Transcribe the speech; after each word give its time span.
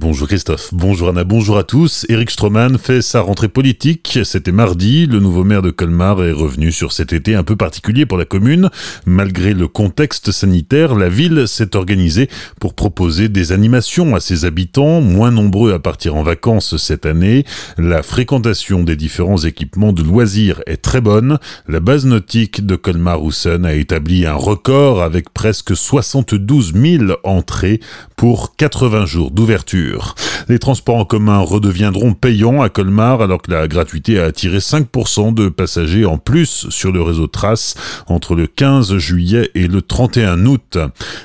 Bonjour 0.00 0.28
Christophe, 0.28 0.72
bonjour 0.72 1.08
Anna, 1.08 1.24
bonjour 1.24 1.58
à 1.58 1.64
tous. 1.64 2.06
Eric 2.08 2.30
Stroman 2.30 2.78
fait 2.78 3.02
sa 3.02 3.20
rentrée 3.20 3.48
politique. 3.48 4.20
C'était 4.22 4.52
mardi. 4.52 5.06
Le 5.06 5.18
nouveau 5.18 5.42
maire 5.42 5.60
de 5.60 5.70
Colmar 5.70 6.22
est 6.22 6.30
revenu 6.30 6.70
sur 6.70 6.92
cet 6.92 7.12
été 7.12 7.34
un 7.34 7.42
peu 7.42 7.56
particulier 7.56 8.06
pour 8.06 8.16
la 8.16 8.24
commune. 8.24 8.70
Malgré 9.06 9.54
le 9.54 9.66
contexte 9.66 10.30
sanitaire, 10.30 10.94
la 10.94 11.08
ville 11.08 11.48
s'est 11.48 11.74
organisée 11.74 12.30
pour 12.60 12.74
proposer 12.74 13.28
des 13.28 13.50
animations 13.50 14.14
à 14.14 14.20
ses 14.20 14.44
habitants, 14.44 15.00
moins 15.00 15.32
nombreux 15.32 15.72
à 15.72 15.80
partir 15.80 16.14
en 16.14 16.22
vacances 16.22 16.76
cette 16.76 17.04
année. 17.04 17.44
La 17.76 18.04
fréquentation 18.04 18.84
des 18.84 18.94
différents 18.94 19.38
équipements 19.38 19.92
de 19.92 20.04
loisirs 20.04 20.62
est 20.66 20.80
très 20.80 21.00
bonne. 21.00 21.40
La 21.66 21.80
base 21.80 22.06
nautique 22.06 22.64
de 22.64 22.76
Colmar-Roussen 22.76 23.64
a 23.64 23.74
établi 23.74 24.26
un 24.26 24.34
record 24.34 25.02
avec 25.02 25.30
presque 25.30 25.76
72 25.76 26.74
000 26.74 27.04
entrées 27.24 27.80
pour 28.18 28.56
80 28.56 29.06
jours 29.06 29.30
d'ouverture 29.30 30.16
les 30.48 30.58
transports 30.58 30.96
en 30.96 31.04
commun 31.04 31.38
redeviendront 31.40 32.14
payants 32.14 32.62
à 32.62 32.70
Colmar 32.70 33.20
alors 33.20 33.42
que 33.42 33.50
la 33.50 33.68
gratuité 33.68 34.18
a 34.18 34.24
attiré 34.24 34.58
5% 34.58 35.34
de 35.34 35.48
passagers 35.50 36.06
en 36.06 36.16
plus 36.16 36.68
sur 36.70 36.90
le 36.90 37.02
réseau 37.02 37.26
Trace 37.26 37.74
entre 38.06 38.34
le 38.34 38.46
15 38.46 38.96
juillet 38.96 39.50
et 39.54 39.66
le 39.66 39.82
31 39.82 40.46
août. 40.46 40.78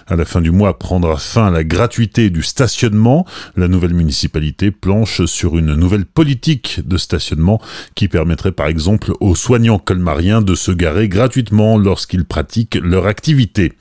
À 0.07 0.15
la 0.17 0.25
fin 0.25 0.41
du 0.41 0.51
mois 0.51 0.77
prendra 0.77 1.17
fin 1.17 1.51
la 1.51 1.63
gratuité 1.63 2.29
du 2.29 2.43
stationnement. 2.43 3.25
La 3.55 3.69
nouvelle 3.69 3.93
municipalité 3.93 4.71
planche 4.71 5.23
sur 5.25 5.57
une 5.57 5.73
nouvelle 5.73 6.05
politique 6.05 6.81
de 6.85 6.97
stationnement 6.97 7.61
qui 7.95 8.09
permettrait 8.09 8.51
par 8.51 8.67
exemple 8.67 9.13
aux 9.21 9.35
soignants 9.35 9.79
colmariens 9.79 10.41
de 10.41 10.55
se 10.55 10.71
garer 10.71 11.07
gratuitement 11.07 11.77
lorsqu'ils 11.77 12.25
pratiquent 12.25 12.75
leur 12.75 13.07
activité. 13.07 13.71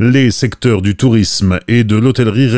Les 0.00 0.32
secteurs 0.32 0.82
du 0.82 0.96
tourisme 0.96 1.60
et 1.68 1.84
de 1.84 1.96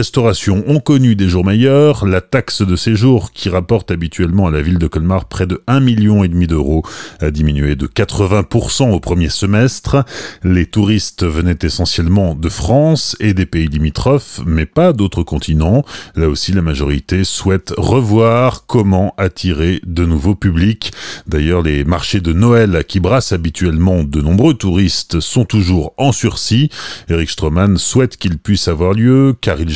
l'hôtellerie-restauration 0.01 0.65
ont 0.67 0.81
connu 0.81 1.15
des 1.15 1.29
jours 1.29 1.45
meilleurs 1.45 2.07
la 2.07 2.23
taxe 2.23 2.63
de 2.63 2.75
séjour 2.75 3.33
qui 3.33 3.51
rapporte 3.51 3.91
habituellement 3.91 4.47
à 4.47 4.51
la 4.51 4.63
ville 4.63 4.79
de 4.79 4.87
Colmar 4.87 5.27
près 5.27 5.47
de 5.47 5.63
1,5 5.69 5.81
million 5.81 6.25
d'euros 6.47 6.83
a 7.21 7.31
diminué 7.31 7.77
de 7.77 7.87
80% 7.87 8.93
au 8.93 9.01
premier 9.01 9.29
semestre. 9.29 10.05
Les 10.43 10.65
touristes 10.65 11.25
venaient 11.25 11.59
essentiellement 11.63 12.35
de 12.35 12.49
France 12.49 13.15
et 13.21 13.35
des 13.35 13.45
pays 13.45 13.69
limitrophes, 13.69 14.41
mais 14.47 14.65
pas 14.65 14.95
d'autres 14.95 15.23
continents. 15.23 15.85
Là 16.17 16.29
aussi, 16.31 16.53
la 16.53 16.63
majorité 16.63 17.25
souhaite 17.25 17.75
revoir 17.77 18.65
comment 18.67 19.15
attirer 19.19 19.83
de 19.87 20.07
nouveaux 20.07 20.35
publics. 20.35 20.93
D'ailleurs, 21.27 21.61
les 21.61 21.85
marchés 21.85 22.23
de 22.23 22.33
Noël 22.33 22.85
qui 22.89 23.01
brassent 23.01 23.33
habituellement 23.33 24.03
de 24.03 24.23
nombreux 24.23 24.55
touristes 24.55 25.21
sont 25.21 25.45
toujours 25.45 25.93
en 25.99 26.13
sursis. 26.13 26.71
Eric 27.11 27.29
Stroman 27.29 27.77
souhaite 27.77 28.17
qu'ils 28.17 28.39
puissent 28.39 28.69
avoir 28.69 28.95
lieu 28.95 29.35
car 29.41 29.61
ils 29.61 29.71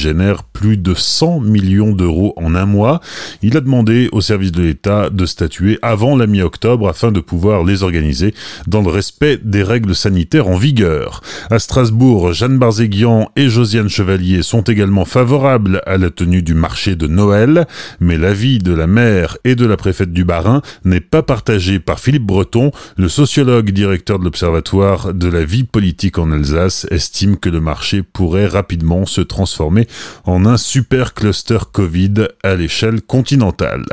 plus 0.52 0.76
de 0.76 0.94
100 0.94 1.40
millions 1.40 1.92
d'euros 1.92 2.32
en 2.36 2.54
un 2.54 2.66
mois. 2.66 3.00
Il 3.42 3.56
a 3.56 3.60
demandé 3.60 4.08
au 4.12 4.20
service 4.20 4.52
de 4.52 4.62
l'État 4.62 5.10
de 5.10 5.26
statuer 5.26 5.78
avant 5.82 6.16
la 6.16 6.26
mi-octobre 6.26 6.88
afin 6.88 7.12
de 7.12 7.20
pouvoir 7.20 7.64
les 7.64 7.82
organiser 7.82 8.34
dans 8.66 8.82
le 8.82 8.90
respect 8.90 9.38
des 9.42 9.62
règles 9.62 9.94
sanitaires 9.94 10.48
en 10.48 10.56
vigueur. 10.56 11.20
À 11.50 11.58
Strasbourg, 11.58 12.32
Jeanne 12.32 12.58
Barzéguian 12.58 13.30
et 13.36 13.48
Josiane 13.48 13.88
Chevalier 13.88 14.42
sont 14.42 14.62
également 14.62 15.04
favorables 15.04 15.82
à 15.86 15.98
la 15.98 16.10
tenue 16.10 16.42
du 16.42 16.54
marché 16.54 16.96
de 16.96 17.06
Noël, 17.06 17.66
mais 18.00 18.16
l'avis 18.16 18.58
de 18.58 18.72
la 18.72 18.86
maire 18.86 19.36
et 19.44 19.54
de 19.54 19.66
la 19.66 19.76
préfète 19.76 20.12
du 20.12 20.24
Bas-Rhin 20.24 20.62
n'est 20.84 21.00
pas 21.00 21.22
partagé 21.22 21.78
par 21.78 22.00
Philippe 22.00 22.26
Breton, 22.26 22.70
le 22.96 23.08
sociologue 23.08 23.70
directeur 23.70 24.18
de 24.18 24.24
l'Observatoire 24.24 25.14
de 25.14 25.28
la 25.28 25.44
vie 25.44 25.64
politique 25.64 26.18
en 26.18 26.30
Alsace 26.30 26.86
estime 26.90 27.36
que 27.36 27.48
le 27.48 27.60
marché 27.60 28.02
pourrait 28.02 28.46
rapidement 28.46 29.06
se 29.06 29.20
transformer 29.20 29.86
en 30.24 30.46
un 30.46 30.56
super 30.56 31.14
cluster 31.14 31.58
Covid 31.72 32.28
à 32.42 32.54
l'échelle 32.54 33.02
continentale. 33.02 33.84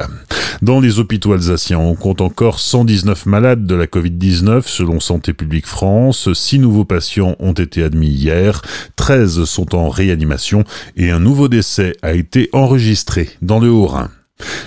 Dans 0.62 0.80
les 0.80 1.00
hôpitaux 1.00 1.34
alsaciens, 1.34 1.80
on 1.80 1.96
compte 1.96 2.22
encore 2.22 2.60
119 2.60 3.26
malades 3.26 3.66
de 3.66 3.76
la 3.76 3.88
Covid-19 3.88 4.64
selon 4.66 5.00
Santé 5.00 5.34
publique 5.34 5.66
France. 5.66 6.32
Six 6.34 6.60
nouveaux 6.60 6.86
patients 6.86 7.36
ont 7.40 7.54
été 7.54 7.84
admis 7.84 8.10
hier, 8.10 8.62
13 8.96 9.46
sont 9.46 9.76
en 9.76 9.90
réanimation 9.90 10.64
et 10.96 11.10
un 11.10 11.20
nouveau 11.20 11.48
décès 11.48 11.96
a 12.02 12.14
été 12.14 12.50
enregistré 12.54 13.30
dans 13.42 13.60
le 13.60 13.70
Haut-Rhin. 13.70 14.12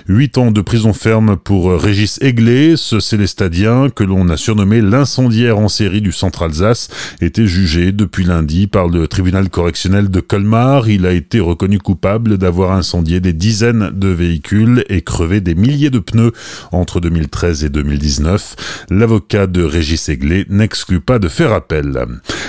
Huit 0.08 0.38
ans 0.38 0.50
de 0.50 0.60
prison 0.60 0.92
ferme 0.92 1.36
pour 1.36 1.72
Régis 1.72 2.18
Aiglé, 2.20 2.74
ce 2.76 3.00
célestadien 3.00 3.90
que 3.90 4.04
l'on 4.04 4.28
a 4.28 4.36
surnommé 4.36 4.80
l'incendiaire 4.80 5.58
en 5.58 5.68
série 5.68 6.00
du 6.00 6.12
centre 6.12 6.42
Alsace, 6.42 6.88
était 7.20 7.46
jugé 7.46 7.92
depuis 7.92 8.24
lundi 8.24 8.66
par 8.66 8.88
le 8.88 9.08
tribunal 9.08 9.48
correctionnel 9.50 10.10
de 10.10 10.20
Colmar. 10.20 10.88
Il 10.88 11.06
a 11.06 11.12
été 11.12 11.40
reconnu 11.40 11.78
coupable 11.78 12.38
d'avoir 12.38 12.72
incendié 12.72 13.20
des 13.20 13.32
dizaines 13.32 13.90
de 13.94 14.08
véhicules 14.08 14.84
et 14.88 15.02
crevé 15.02 15.40
des 15.40 15.54
milliers 15.54 15.90
de 15.90 15.98
pneus 15.98 16.32
entre 16.72 17.00
2013 17.00 17.64
et 17.64 17.68
2019. 17.68 18.86
L'avocat 18.90 19.46
de 19.46 19.62
Régis 19.62 20.08
Aiglé 20.08 20.46
n'exclut 20.48 21.00
pas 21.00 21.18
de 21.18 21.28
faire 21.28 21.52
appel. 21.52 22.04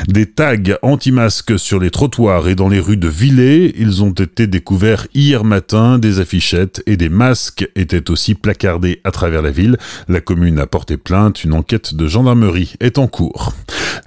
Des 0.08 0.26
tags 0.26 0.56
anti-masques 0.82 1.58
sur 1.58 1.80
les 1.80 1.90
trottoirs 1.90 2.48
et 2.48 2.56
dans 2.56 2.70
les 2.70 2.80
rues 2.80 2.98
de 2.98 3.08
Villers, 3.08 3.74
ils 3.78 4.04
ont 4.04 4.12
été 4.12 4.48
découverts 4.48 5.08
hier 5.14 5.44
matin, 5.44 6.00
des 6.00 6.20
affichettes 6.20 6.84
et 6.86 6.98
des 6.98 7.10
masques 7.16 7.68
étaient 7.76 8.12
aussi 8.12 8.36
placardés 8.36 9.02
à 9.04 9.10
travers 9.12 9.42
la 9.42 9.50
ville. 9.50 9.78
La 10.08 10.22
commune 10.22 10.60
a 10.60 10.68
porté 10.68 10.98
plainte, 10.98 11.44
une 11.44 11.54
enquête 11.54 11.96
de 11.96 12.08
gendarmerie 12.08 12.76
est 12.80 13.00
en 13.00 13.08
cours. 13.08 13.54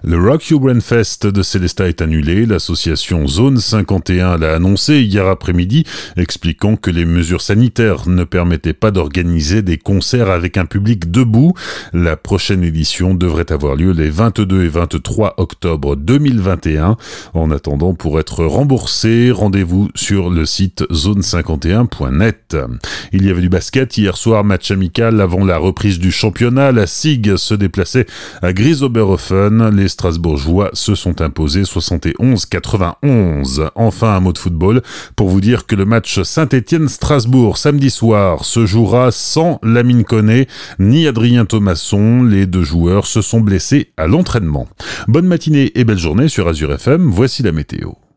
Le 0.05 0.17
Rock 0.17 0.49
You 0.51 0.61
Brain 0.61 0.81
Fest 0.81 1.27
de 1.27 1.43
Célesta 1.43 1.89
est 1.89 2.03
annulé. 2.03 2.47
L'association 2.47 3.27
Zone 3.27 3.59
51 3.59 4.39
l'a 4.39 4.55
annoncé 4.55 5.01
hier 5.01 5.27
après-midi, 5.27 5.85
expliquant 6.17 6.77
que 6.77 6.91
les 6.91 7.05
mesures 7.05 7.41
sanitaires 7.41 8.09
ne 8.09 8.23
permettaient 8.23 8.75
pas 8.75 8.91
d'organiser 8.91 9.63
des 9.63 9.77
concerts 9.77 10.31
avec 10.31 10.57
un 10.57 10.67
public 10.67 11.11
debout. 11.11 11.55
La 11.93 12.17
prochaine 12.17 12.63
édition 12.63 13.15
devrait 13.15 13.51
avoir 13.51 13.75
lieu 13.75 13.93
les 13.93 14.11
22 14.11 14.65
et 14.65 14.69
23 14.69 15.35
octobre 15.39 15.97
2021. 15.97 16.97
En 17.35 17.51
attendant, 17.51 17.95
pour 17.95 18.21
être 18.21 18.45
remboursé, 18.45 19.33
rendez-vous 19.33 19.89
sur 19.95 20.31
le 20.31 20.47
site 20.47 20.85
zone51.net. 20.93 22.57
Il 23.13 23.27
y 23.27 23.31
avait 23.31 23.41
du 23.41 23.49
basket 23.49 23.97
hier 23.97 24.17
soir, 24.17 24.45
match 24.45 24.71
amical 24.71 25.21
avant 25.21 25.45
la 25.45 25.59
reprise 25.59 25.99
du 25.99 26.13
championnat. 26.13 26.73
La 26.73 26.87
SIG 26.87 27.37
se 27.37 27.55
déplaçait 27.55 28.07
à 28.43 28.53
Grisoberhofen. 28.53 29.71
Les 29.75 29.89
Strasbourgeois 29.89 30.71
se 30.73 30.95
sont 30.95 31.21
imposés 31.21 31.63
71-91. 31.63 33.71
Enfin, 33.75 34.15
un 34.15 34.21
mot 34.21 34.33
de 34.33 34.39
football 34.39 34.83
pour 35.17 35.29
vous 35.29 35.41
dire 35.41 35.67
que 35.67 35.75
le 35.75 35.85
match 35.85 36.23
Saint-Étienne-Strasbourg 36.23 37.59
samedi 37.59 37.91
soir 37.91 38.45
se 38.45 38.67
jouera 38.67 39.11
sans 39.11 39.59
Lamine 39.63 40.05
Koné 40.05 40.47
ni 40.79 41.07
Adrien 41.07 41.45
Thomasson. 41.45 42.23
Les 42.23 42.47
deux 42.47 42.65
joueurs 42.65 43.07
se 43.07 43.23
sont 43.23 43.41
blessés 43.41 43.93
à 43.97 44.07
l'entraînement. 44.07 44.69
Bonne 45.07 45.27
matinée 45.27 45.73
et 45.75 45.85
belle 45.85 45.99
journée 45.99 46.29
sur 46.29 46.49
Azure 46.49 46.73
FM. 46.73 47.11
Voici 47.11 47.43
la 47.43 47.53
météo. 47.53 47.99